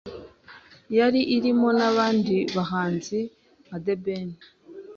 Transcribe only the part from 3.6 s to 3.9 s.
nka